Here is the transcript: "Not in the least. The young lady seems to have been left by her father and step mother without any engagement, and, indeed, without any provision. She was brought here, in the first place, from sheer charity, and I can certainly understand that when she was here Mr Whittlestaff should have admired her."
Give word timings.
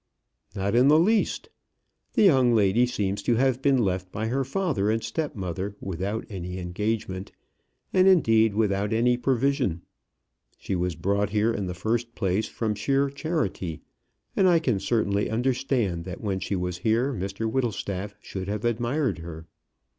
"Not 0.55 0.73
in 0.73 0.87
the 0.87 0.97
least. 0.97 1.49
The 2.13 2.23
young 2.23 2.55
lady 2.55 2.87
seems 2.87 3.21
to 3.21 3.35
have 3.35 3.61
been 3.61 3.77
left 3.77 4.11
by 4.11 4.29
her 4.29 4.43
father 4.43 4.89
and 4.89 5.03
step 5.03 5.35
mother 5.35 5.75
without 5.79 6.25
any 6.27 6.57
engagement, 6.57 7.31
and, 7.93 8.07
indeed, 8.07 8.55
without 8.55 8.93
any 8.93 9.15
provision. 9.15 9.83
She 10.57 10.75
was 10.75 10.95
brought 10.95 11.29
here, 11.29 11.53
in 11.53 11.67
the 11.67 11.75
first 11.75 12.15
place, 12.15 12.47
from 12.47 12.73
sheer 12.73 13.11
charity, 13.11 13.83
and 14.35 14.49
I 14.49 14.57
can 14.57 14.79
certainly 14.79 15.29
understand 15.29 16.03
that 16.05 16.19
when 16.19 16.39
she 16.39 16.55
was 16.55 16.79
here 16.79 17.13
Mr 17.13 17.47
Whittlestaff 17.47 18.15
should 18.23 18.47
have 18.47 18.65
admired 18.65 19.19
her." 19.19 19.45